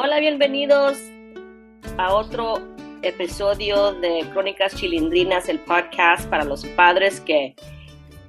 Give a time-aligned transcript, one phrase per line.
[0.00, 0.96] Hola, bienvenidos
[1.96, 2.62] a otro
[3.02, 7.56] episodio de Crónicas Chilindrinas, el podcast para los padres que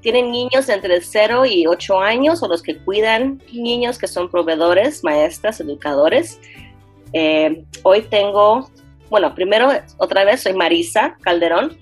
[0.02, 5.04] tienen niños entre 0 y 8 años o los que cuidan niños que son proveedores,
[5.04, 6.40] maestras, educadores.
[7.14, 8.68] Eh, hoy tengo,
[9.12, 11.78] bueno, primero otra vez soy Marisa Calderón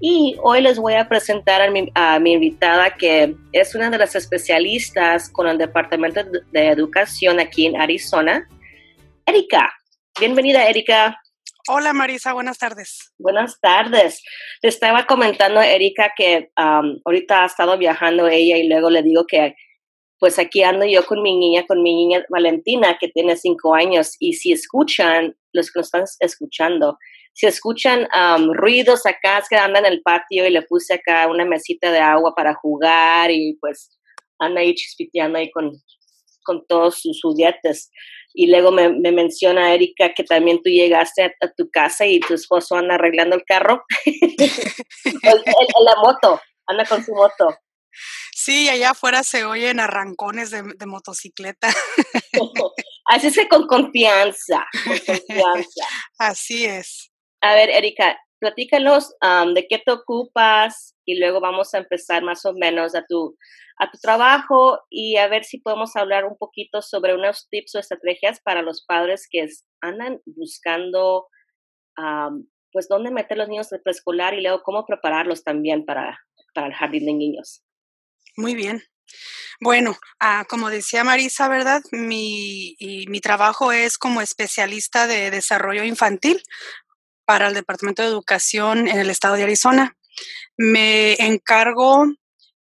[0.00, 3.98] y hoy les voy a presentar a mi, a mi, invitada que es una de
[3.98, 8.48] las especialistas con el Departamento de Educación aquí en Arizona.
[9.28, 9.70] Erika.
[10.18, 11.20] Bienvenida, Erika.
[11.68, 13.12] Hola Marisa, buenas tardes.
[13.18, 14.22] Buenas tardes.
[14.62, 19.26] Te estaba comentando, Erika, que um, ahorita ha estado viajando ella y luego le digo
[19.28, 19.54] que
[20.18, 24.16] pues aquí ando yo con mi niña, con mi niña Valentina, que tiene cinco años,
[24.18, 26.96] y si escuchan, los que nos están escuchando,
[27.34, 31.28] si escuchan um, ruidos acá, es que anda en el patio y le puse acá
[31.28, 33.94] una mesita de agua para jugar y pues
[34.38, 35.70] anda ahí chispiteando ahí con,
[36.44, 37.90] con todos sus juguetes.
[38.34, 42.76] Y luego me, menciona Erika que también tú llegaste a, tu casa y tu esposo
[42.76, 43.84] anda arreglando el carro.
[45.22, 47.56] la moto, anda con su moto.
[48.40, 51.68] Sí, allá afuera se oyen arrancones de, motocicleta.
[53.06, 55.84] Así es que con confianza, con confianza.
[56.18, 57.10] Así es.
[57.40, 59.14] A ver, Erika, platícanos
[59.54, 63.36] de qué te ocupas y luego vamos a empezar más o menos a tu
[63.78, 67.78] a tu trabajo y a ver si podemos hablar un poquito sobre unos tips o
[67.78, 69.46] estrategias para los padres que
[69.80, 71.28] andan buscando,
[72.72, 76.18] pues, dónde meter los niños de preescolar y luego cómo prepararlos también para,
[76.54, 77.62] para el jardín de niños.
[78.36, 78.82] Muy bien.
[79.60, 81.80] Bueno, ah, como decía Marisa, ¿verdad?
[81.92, 82.76] Mi,
[83.08, 86.42] mi trabajo es como especialista de desarrollo infantil
[87.28, 89.94] para el Departamento de Educación en el estado de Arizona.
[90.56, 92.06] Me encargo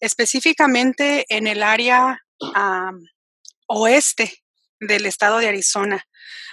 [0.00, 2.20] específicamente en el área
[3.68, 4.42] oeste
[4.80, 6.04] del estado de Arizona,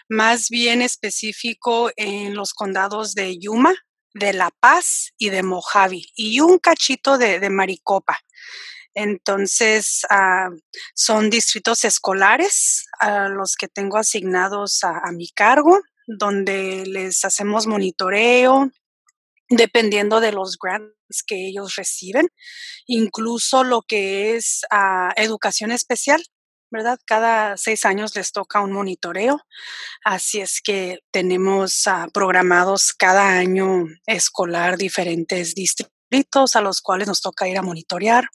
[0.09, 3.73] más bien específico en los condados de Yuma,
[4.13, 8.19] de La Paz y de Mojave, y un cachito de, Maricopa.
[8.93, 10.01] Entonces,
[10.93, 18.71] son distritos escolares a los que tengo asignados a mi cargo, donde les hacemos monitoreo,
[19.49, 22.27] dependiendo de los grants que ellos reciben,
[22.85, 26.23] incluso lo que es ah, educación especial,
[26.71, 26.99] ¿verdad?
[27.05, 29.39] Cada seis años les toca un monitoreo,
[30.03, 37.21] así es que tenemos ah, programados cada año escolar diferentes distritos a los cuales nos
[37.21, 38.25] toca ir a monitorear.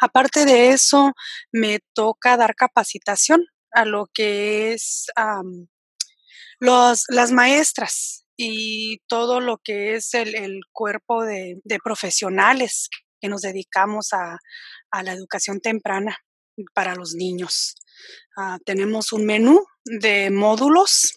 [0.00, 1.12] Aparte de eso,
[1.52, 5.06] me toca dar capacitación a lo que es
[6.60, 12.88] los, las maestras y todo lo que es el, cuerpo de, profesionales
[13.20, 14.38] que nos dedicamos a,
[15.02, 16.16] la educación temprana
[16.72, 17.74] para los niños.
[18.36, 21.16] Ah, tenemos un menú de módulos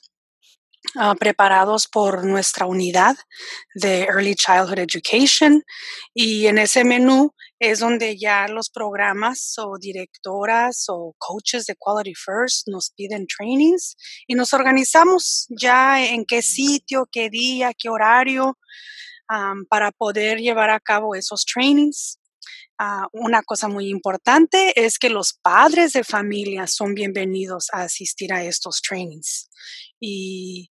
[0.96, 3.16] Ah, preparados por nuestra unidad
[3.76, 5.64] de Early Childhood Education
[6.14, 12.14] y en ese menú es donde ya los programas o directoras o coaches de Quality
[12.16, 13.96] First nos piden trainings
[14.28, 18.58] y nos organizamos ya en qué sitio, qué día, qué horario
[19.70, 22.18] para poder llevar a cabo esos trainings.
[22.80, 28.32] Ah, una cosa muy importante es que los padres de familia son bienvenidos a asistir
[28.32, 29.50] a estos trainings.
[30.00, 30.70] Y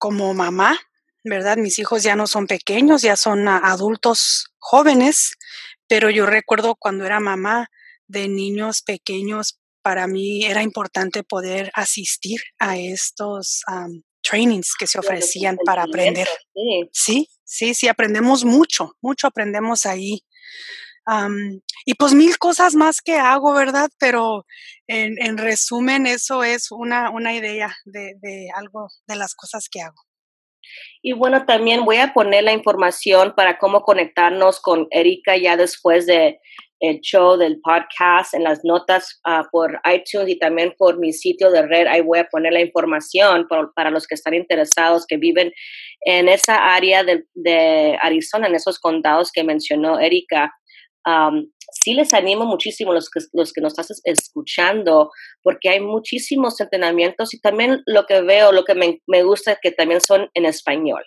[0.00, 0.80] como mamá,
[1.22, 1.58] ¿verdad?
[1.58, 5.34] Mis hijos ya no son pequeños, ya son adultos jóvenes,
[5.86, 7.68] pero yo recuerdo cuando era mamá
[8.08, 13.62] de niños pequeños, para mí era importante poder asistir a estos
[14.22, 16.26] trainings que se ofrecían para aprender.
[16.92, 20.24] Sí, sí, sí, aprendemos mucho, mucho aprendemos ahí.
[21.84, 23.90] Y pues mil cosas más que hago, ¿verdad?
[23.98, 24.44] Pero
[24.86, 29.96] en, resumen, eso es una, una idea de, algo de las cosas que hago.
[31.02, 36.06] Y bueno, también voy a poner la información para cómo conectarnos con Erika ya después
[36.06, 36.38] de
[36.80, 41.50] el show del podcast en las notas uh, por iTunes y también por mi sitio
[41.50, 41.86] de red.
[41.86, 45.52] Ahí voy a poner la información por, para los que están interesados, que viven
[46.06, 50.54] en esa área de Arizona, en esos condados que mencionó Erika
[51.72, 55.10] sí les animo muchísimo los que, los que nos estás escuchando,
[55.42, 59.70] porque hay muchísimos entrenamientos y también lo que veo, lo que me, me gusta que
[59.70, 61.02] también son en español.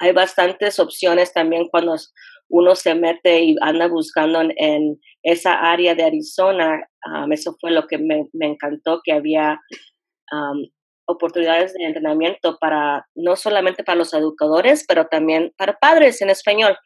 [0.00, 1.96] Hay bastantes opciones también cuando
[2.50, 6.88] uno se mete y anda buscando en, esa área de Arizona.
[7.30, 9.60] eso fue lo que me, me encantó, que había
[11.06, 16.76] oportunidades de entrenamiento para no solamente para los educadores, pero también para padres en español,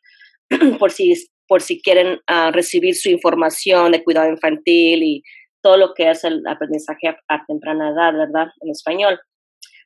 [0.79, 1.15] por si
[1.49, 5.23] por si quieren ah, recibir su información de cuidado infantil y
[5.63, 8.49] todo lo que es el aprendizaje a, temprana edad, ¿verdad?
[8.61, 9.21] En español.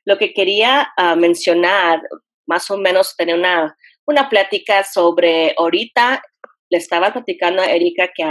[0.05, 2.01] lo que quería ah, mencionar,
[2.47, 3.75] más o menos tener una,
[4.05, 6.21] una plática sobre ahorita,
[6.69, 8.23] le estaba platicando a Erika que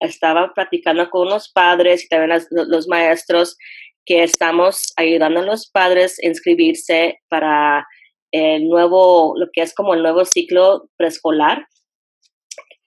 [0.00, 3.56] estaba platicando con unos padres y también los maestros
[4.06, 7.86] que estamos ayudando a los padres a inscribirse para
[8.32, 11.66] el nuevo, lo que es como el nuevo ciclo preescolar.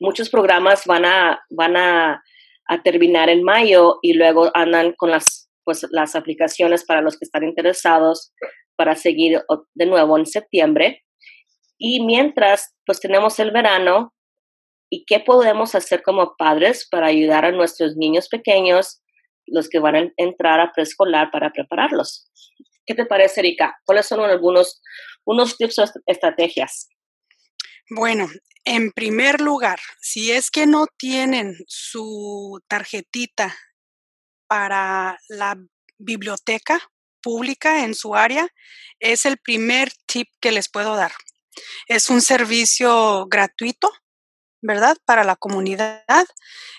[0.03, 2.21] Muchos programas van a, van a,
[2.83, 7.45] terminar en mayo y luego andan con las, pues, las aplicaciones para los que están
[7.45, 8.33] interesados
[8.75, 9.41] para seguir
[9.75, 11.05] de nuevo en septiembre.
[11.77, 14.13] Y mientras, pues tenemos el verano
[14.89, 19.01] y qué podemos hacer como padres para ayudar a nuestros niños pequeños,
[19.45, 22.29] los que van a entrar a preescolar para prepararlos.
[22.85, 23.77] ¿Qué te parece, Erika?
[23.85, 24.81] ¿Cuáles son algunos
[25.23, 26.89] unos tips o estrategias?
[27.95, 28.27] Bueno,
[28.65, 33.55] en primer lugar, si es que no tienen su tarjetita
[34.47, 35.55] para la
[35.99, 36.81] biblioteca
[37.21, 38.47] pública en su área,
[38.99, 41.11] es el primer tip que les puedo dar.
[41.87, 43.91] Es un servicio gratuito,
[44.59, 44.97] ¿verdad?
[45.05, 46.25] Para la comunidad.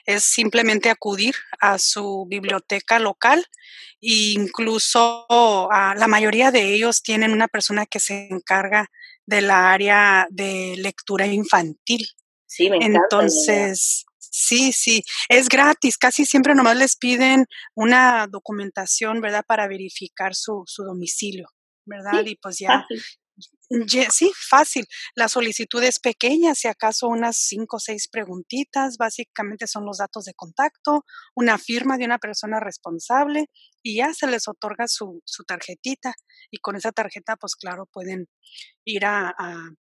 [0.07, 3.47] Es simplemente acudir a su biblioteca local
[4.01, 8.91] e incluso a, la mayoría de ellos tienen una persona que se encarga
[9.27, 12.07] de la área de lectura infantil.
[12.47, 13.01] Sí, me encanta.
[13.03, 15.97] Entonces, sí, sí, es gratis.
[15.97, 19.45] Casi siempre nomás les piden una documentación, ¿verdad?
[19.47, 21.49] Para verificar su, su domicilio,
[21.85, 22.25] ¿verdad?
[22.25, 22.87] y pues ya,
[24.11, 24.87] Sí, fácil.
[25.15, 28.97] La solicitud es pequeña, si acaso unas cinco o seis preguntitas.
[28.99, 33.47] Básicamente son los datos de contacto, una firma de una persona responsable
[33.83, 36.15] y ya se les otorga su, su tarjetita.
[36.51, 38.29] Y con esa tarjeta, pues claro, pueden
[38.85, 39.35] ir a,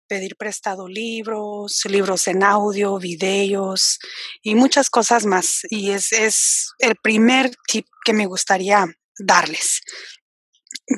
[0.08, 4.00] pedir prestado libros, libros en audio, videos
[4.42, 5.62] y muchas cosas más.
[5.70, 8.86] Y es, es el primer tip que me gustaría
[9.20, 9.82] darles.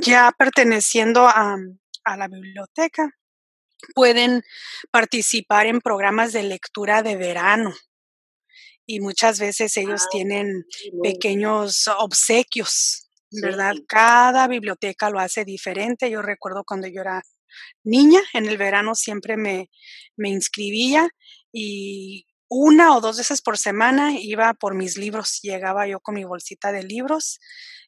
[0.01, 1.57] Ya perteneciendo a
[2.05, 3.11] a la biblioteca.
[3.93, 4.43] Pueden
[4.91, 7.73] participar en programas de lectura de verano
[8.85, 10.65] y muchas veces ellos ah, tienen
[11.03, 13.73] pequeños obsequios, ¿verdad?
[13.87, 16.09] Cada biblioteca lo hace diferente.
[16.09, 17.21] Yo recuerdo cuando yo era
[17.83, 19.69] niña, en el verano siempre me,
[20.15, 21.09] me inscribía
[21.51, 22.25] y
[22.57, 26.71] una o dos veces por semana iba por mis libros, llegaba yo con mi bolsita
[26.71, 27.39] de libros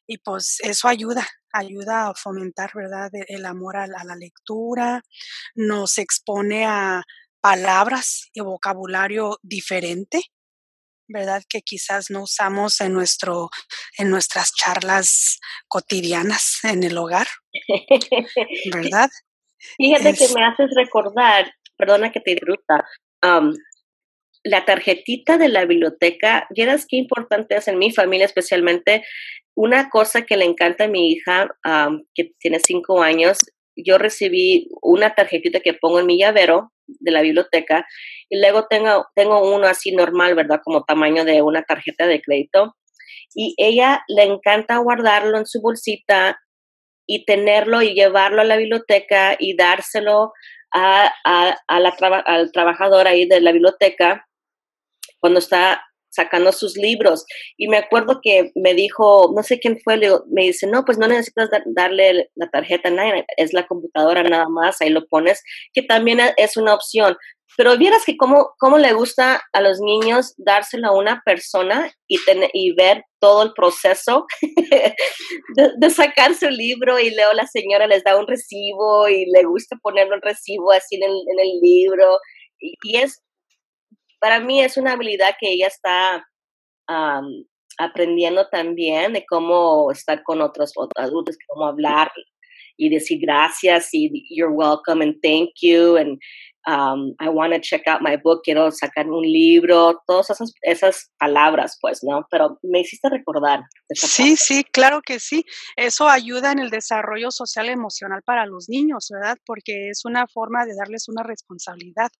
[0.06, 5.02] y pues eso ayuda, ayuda a fomentar, ¿verdad?, e, el amor a la, lectura,
[5.54, 7.02] nos expone a
[7.40, 10.22] palabras y vocabulario diferente,
[11.08, 11.42] ¿verdad?
[11.48, 13.48] Que quizás no usamos en nuestro,
[13.96, 17.28] en nuestras charlas cotidianas en el hogar,
[18.74, 19.08] ¿verdad?
[19.76, 22.84] Fíjate que me haces recordar, perdona que te interrumpa,
[24.44, 29.04] la tarjetita de la biblioteca, ¿vieras qué importante es en mi familia especialmente?
[29.54, 31.48] Una cosa que le encanta a mi hija,
[32.14, 33.38] que tiene cinco años,
[33.76, 37.86] yo recibí una tarjetita que pongo en mi llavero de la biblioteca
[38.28, 40.60] y luego tengo, tengo uno así normal, ¿verdad?
[40.64, 42.74] Como tamaño de una tarjeta de crédito.
[43.34, 46.40] Y ella le encanta guardarlo en su bolsita
[47.06, 50.32] y tenerlo y llevarlo a la biblioteca y dárselo
[50.74, 51.12] a,
[51.66, 54.27] al trabajador ahí de la biblioteca
[55.20, 55.80] cuando está
[56.10, 57.24] sacando sus libros.
[57.56, 59.98] Y me acuerdo que me dijo, no sé quién fue,
[60.30, 64.48] me dice, no, pues no necesitas darle la tarjeta a nadie, es la computadora nada
[64.48, 67.16] más, ahí lo pones, que también es una opción.
[67.56, 72.18] Pero vieras que cómo, cómo le gusta a los niños dárselo a una persona y,
[72.52, 74.26] y ver todo el proceso
[75.78, 79.76] de, sacar su libro y luego la señora les da un recibo y le gusta
[79.82, 82.18] ponerlo el recibo así en el, en el libro.
[82.60, 83.22] Y, y es
[84.20, 86.26] para mí es una habilidad que ella está
[87.78, 92.10] aprendiendo también de cómo estar con otros adultos, cómo hablar
[92.76, 96.18] y decir gracias y you're welcome and thank you and
[96.66, 101.10] um, I want to check out my book, quiero sacar un libro, todas esas, esas
[101.18, 102.26] palabras, pues, ¿no?
[102.30, 103.60] Pero me hiciste recordar.
[103.90, 105.44] Sí, sí, claro que sí.
[105.76, 109.38] Eso ayuda en el desarrollo social emocional para los niños, ¿verdad?
[109.46, 112.10] Porque es una forma de darles una responsabilidad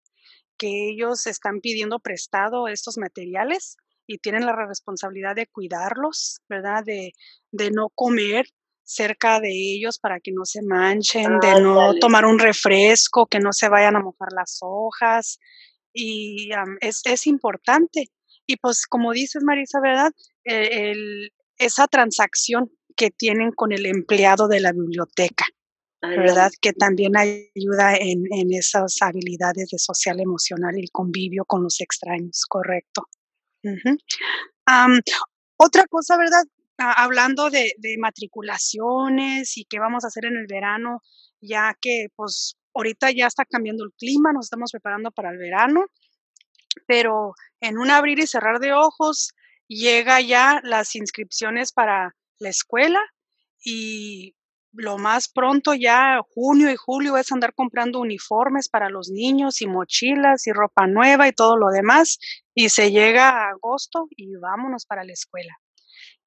[0.59, 6.83] que ellos están pidiendo prestado estos materiales y tienen la responsabilidad de cuidarlos, ¿verdad?
[6.85, 7.13] De,
[7.53, 8.47] de no comer
[8.83, 13.53] cerca de ellos para que no se manchen, de no tomar un refresco, que no
[13.53, 15.39] se vayan a mojar las hojas.
[15.93, 16.51] Y
[16.81, 18.11] es, es, importante.
[18.47, 20.13] Y pues como dices, Marisa, ¿verdad?
[20.45, 25.45] E, el, esa transacción que tienen con el empleado de la biblioteca.
[26.01, 26.53] ¿Verdad?
[26.61, 31.81] Que también ayuda en, en, esas habilidades de social emocional y el convivio con los
[31.81, 33.09] extraños, correcto.
[35.57, 36.45] otra cosa, ¿verdad?
[36.79, 41.03] hablando de, matriculaciones y qué vamos a hacer en el verano,
[41.41, 45.87] ya que pues ahorita ya está cambiando el clima, nos estamos preparando para el verano,
[46.87, 49.33] pero en un abrir y cerrar de ojos
[49.67, 53.01] llega ya las inscripciones para la escuela
[53.65, 54.37] y
[54.73, 59.67] lo más pronto ya junio y julio es andar comprando uniformes para los niños y
[59.67, 62.19] mochilas y ropa nueva y todo lo demás
[62.55, 65.55] y se llega a agosto y vámonos para la escuela.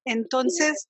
[0.04, 0.88] Entonces,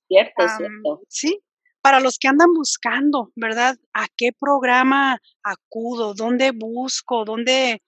[1.07, 1.39] sí,
[1.81, 3.77] para los que andan buscando, ¿verdad?
[3.93, 6.13] ¿A qué programa acudo?
[6.13, 7.25] ¿Dónde busco?
[7.25, 7.81] ¿Dónde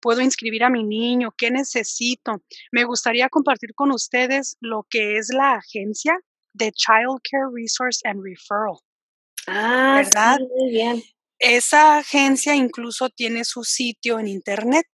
[0.00, 1.34] puedo inscribir a mi niño?
[1.36, 2.42] ¿Qué necesito?
[2.70, 6.18] Me gustaría compartir con ustedes lo que es la agencia
[6.54, 8.78] de Child Care Resource and Referral.
[9.46, 10.38] Ah, ¿verdad?
[10.56, 11.02] muy bien.
[11.38, 14.86] Esa agencia incluso tiene su sitio en internet.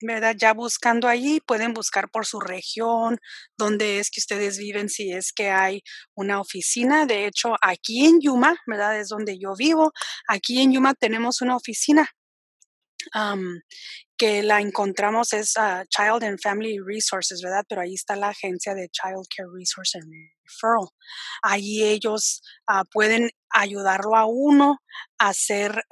[0.00, 0.34] ¿verdad?
[0.38, 3.18] Ya buscando allí, pueden buscar por su región,
[3.56, 5.82] dónde es que ustedes viven, si es que hay
[6.14, 7.06] una oficina.
[7.06, 8.98] De hecho, aquí en Yuma, ¿verdad?
[9.00, 9.92] Es donde yo vivo.
[10.28, 12.08] Aquí en Yuma tenemos una oficina
[14.16, 15.54] que la encontramos es
[15.90, 17.64] Child and Family Resources, ¿verdad?
[17.68, 20.10] Pero ahí está la agencia de Child Care Resource and
[20.44, 20.88] Referral.
[21.42, 24.78] Allí ellos ah, pueden ayudarlo a uno
[25.18, 25.84] a hacer,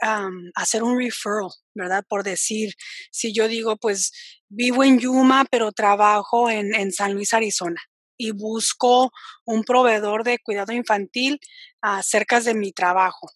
[0.55, 2.05] hacer un referral, ¿verdad?
[2.09, 2.75] Por decir,
[3.11, 4.13] si yo digo, pues
[4.49, 7.81] vivo en Yuma, pero trabajo en, en San Luis, Arizona
[8.23, 9.11] y busco
[9.45, 11.41] un proveedor de cuidado infantil
[11.85, 13.29] uh, cerca de mi trabajo,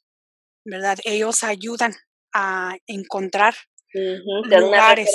[0.65, 0.99] ¿verdad?
[1.05, 1.93] Ellos ayudan
[2.33, 3.55] a encontrar
[4.61, 5.11] lugares.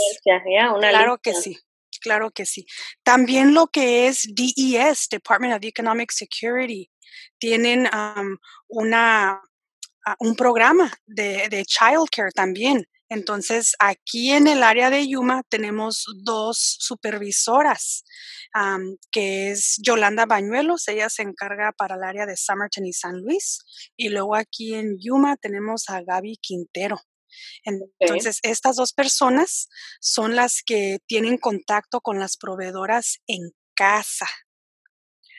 [0.80, 1.58] claro que sí,
[2.02, 2.66] claro que sí.
[3.04, 6.90] También lo que es DES, Department of Economic Security,
[7.40, 7.88] tienen
[8.68, 9.42] una,
[10.20, 12.86] un programa de, de childcare también.
[13.10, 18.06] Entonces, aquí en el área de Yuma tenemos dos supervisoras,
[19.12, 23.60] que es Yolanda Bañuelos, ella se encarga para el área de Summerton y San Luis,
[23.98, 27.02] y luego aquí en Yuma tenemos a Gaby Quintero.
[27.64, 29.70] Entonces, estas dos personas
[30.00, 34.28] son las que tienen contacto con las proveedoras en casa.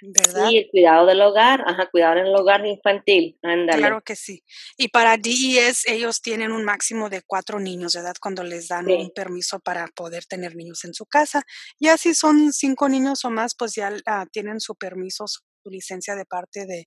[0.02, 0.48] ¿verdad?
[0.48, 3.78] Sí, el cuidado del hogar, ajá, cuidado en el hogar infantil, ándale.
[3.78, 4.42] Claro que sí.
[4.76, 8.14] Y para DES ellos tienen un máximo de cuatro niños, ¿verdad?
[8.20, 11.42] Cuando les dan un permiso para poder tener niños en su casa.
[11.78, 16.16] Ya si son cinco niños o más, pues ya ah, tienen su permiso, su licencia
[16.16, 16.84] de parte de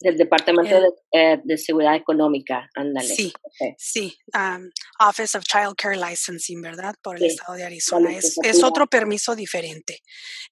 [0.00, 0.76] del Departamento
[1.12, 3.08] eh, de, Seguridad Económica, ándale.
[3.08, 3.32] Sí,
[3.78, 4.16] sí,
[5.00, 6.94] Office of Child Care Licensing, ¿verdad?
[7.02, 8.12] Por el estado de Arizona.
[8.12, 10.00] Es, es, otro permiso diferente.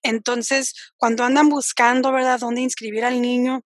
[0.03, 3.61] Entonces, cuando andan buscando, ¿verdad?, dónde inscribir al niño,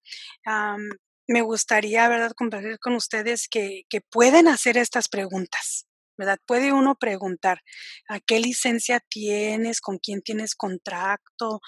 [1.26, 5.85] me gustaría, ¿verdad?, compartir con ustedes que, que pueden hacer estas preguntas.
[6.16, 6.38] ¿verdad?
[6.47, 7.61] Puede uno preguntar,
[8.08, 9.80] ¿a qué licencia tienes?
[9.80, 11.61] ¿Con quién tienes contrato?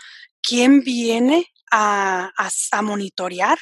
[0.42, 3.58] ¿Quién viene a, a, a monitorear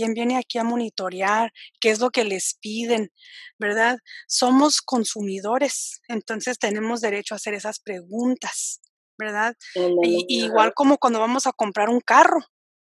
[0.00, 3.12] quién viene aquí a monitorear, qué es lo que les piden,
[3.58, 3.98] ¿verdad?
[4.26, 8.80] Somos consumidores, entonces tenemos derecho a hacer esas preguntas,
[9.18, 9.54] ¿verdad?
[9.74, 12.40] Y, igual como cuando vamos a comprar un carro,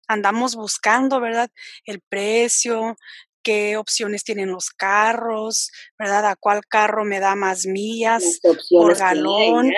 [0.08, 1.50] andamos buscando, ¿verdad?
[1.84, 2.96] El precio,
[3.42, 6.24] qué opciones tienen los carros, ¿verdad?
[6.24, 8.40] A cuál carro me da más millas
[8.70, 9.70] por galón.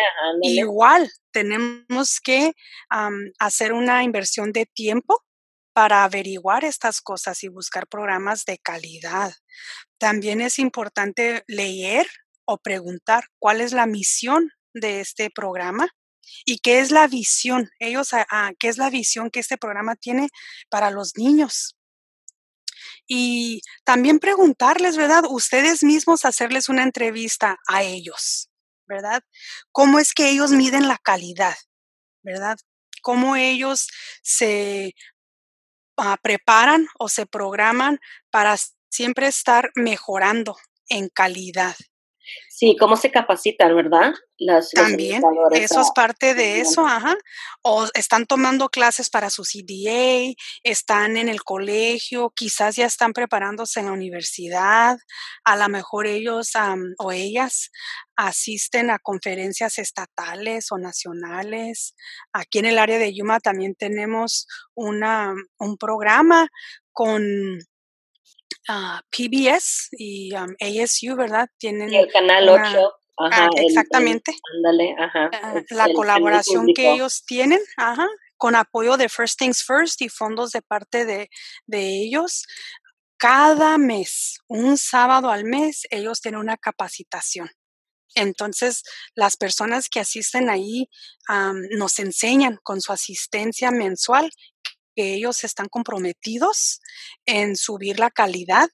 [0.43, 2.53] Igual tenemos que
[3.41, 5.25] hacer una inversión de tiempo
[5.75, 9.35] para averiguar estas cosas y buscar programas de calidad.
[9.99, 12.07] También es importante leer
[12.47, 15.89] o preguntar cuál es la misión de este programa
[16.47, 19.97] y qué es la visión, ellos, ah, ah, qué es la visión que este programa
[19.97, 20.29] tiene
[20.71, 21.77] para los niños.
[23.07, 25.25] Y también preguntarles, ¿verdad?
[25.29, 28.49] Ustedes mismos hacerles una entrevista a ellos,
[28.87, 29.23] ¿verdad?
[29.73, 31.57] ¿Cómo es que ellos miden la calidad,
[32.23, 32.57] ¿verdad?
[33.05, 33.89] cómo ellos
[34.23, 34.95] se
[35.97, 38.57] Ah, preparan o se programan para
[38.91, 40.57] siempre estar mejorando
[40.89, 41.77] en calidad.
[42.57, 44.15] Sí, cómo se capacitan, ¿verdad?
[44.39, 45.21] Las, También,
[45.51, 47.17] eso es parte de eso, ajá.
[47.63, 50.33] O están tomando clases para su CDA,
[50.63, 54.97] están en el colegio, quizás ya están preparándose en la universidad,
[55.43, 56.53] a lo mejor ellos
[56.99, 57.73] o ellas
[58.15, 61.97] asisten a conferencias estatales o nacionales.
[62.33, 64.47] Aquí en el área de Yuma también tenemos
[64.77, 66.47] una, un programa
[66.93, 67.59] con
[69.11, 71.49] PBS y ASU, ¿verdad?
[71.59, 72.93] Tienen el canal 8.
[73.19, 74.33] Ah, exactamente.
[74.65, 80.51] Ah, la colaboración que ellos tienen, ajá, con apoyo de First Things First y fondos
[80.51, 81.29] de parte de,
[81.67, 82.45] de ellos.
[83.17, 87.49] Cada mes, un sábado al mes, ellos tienen una capacitación.
[88.15, 88.83] Entonces,
[89.15, 90.89] las personas que asisten ahí
[91.71, 94.31] nos enseñan con su asistencia mensual
[94.95, 96.81] que ellos están comprometidos
[97.27, 98.69] en subir la calidad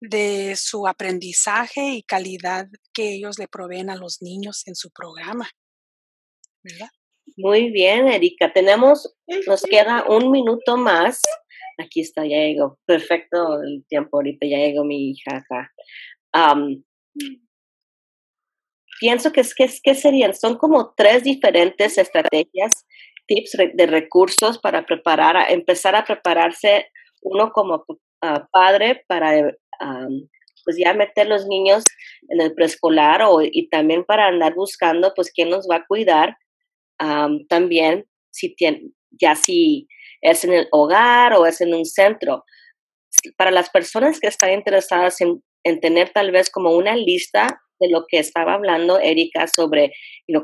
[0.00, 5.48] de su aprendizaje y calidad que ellos le proveen a los niños en su programa.
[6.62, 6.88] ¿Verdad?
[7.36, 8.52] Muy bien, Erika.
[8.52, 9.14] Tenemos,
[9.46, 11.20] nos queda un minuto más.
[11.78, 12.78] Aquí está, ya llegó.
[12.84, 15.72] Perfecto el tiempo ahorita, ya llegó mi hija acá.
[19.00, 22.86] pienso que es que, que serían, son como tres diferentes estrategias,
[23.26, 26.88] tips de recursos para preparar, empezar a prepararse
[27.22, 27.84] uno como
[28.22, 29.52] ah, padre para
[30.64, 31.84] pues ya meter los niños
[32.28, 36.36] en el preescolar o, y también para andar buscando pues quién nos va a cuidar
[37.48, 39.88] también si tiene, ya si
[40.20, 42.44] es en el hogar o es en un centro.
[43.36, 45.42] Para las personas que están interesadas en,
[45.80, 47.60] tener tal vez como una lista
[47.90, 49.92] lo que estaba hablando Erika sobre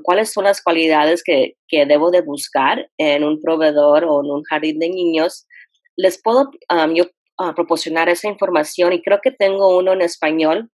[0.02, 4.42] cuáles son las cualidades que, que, debo de buscar en un proveedor o en un
[4.42, 5.46] jardín de niños,
[5.96, 6.50] les puedo
[6.94, 7.04] yo
[7.38, 10.70] uh, proporcionar esa información y creo que tengo uno en español.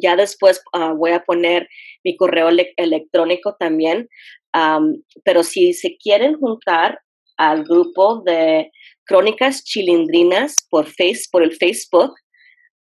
[0.00, 1.68] Ya después uh, voy a poner
[2.04, 4.08] mi correo electrónico también,
[4.54, 7.00] um, pero si se quieren juntar
[7.36, 8.70] al grupo de
[9.04, 12.14] Crónicas Chilindrinas por, face, por el Facebook,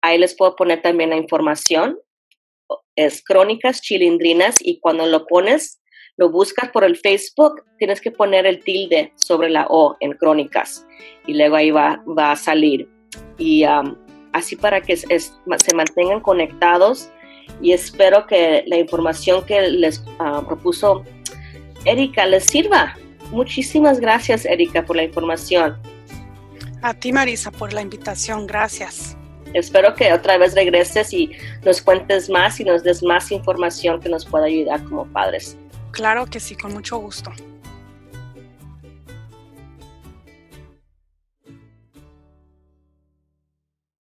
[0.03, 1.99] ahí les puedo poner también la información.
[2.97, 5.81] Es Crónicas Chilindrinas y cuando lo pones,
[6.17, 10.87] lo buscas por el Facebook, tienes que poner el tilde sobre la O en Crónicas
[11.27, 12.89] y luego ahí va, va a salir.
[13.39, 13.97] Y um,
[14.33, 17.11] así para que se mantengan conectados
[17.61, 21.05] y espero que la información que les uh, propuso
[21.85, 22.97] Erika les sirva.
[23.31, 25.77] Muchísimas gracias, Erika, por la información.
[26.83, 28.47] A ti, Marisa, por la invitación.
[28.47, 29.17] Gracias.
[29.57, 31.31] Espero que otra vez regreses y
[31.65, 35.57] nos cuentes más y nos des más información que nos pueda ayudar como padres.
[35.93, 37.33] Claro que sí, con mucho gusto.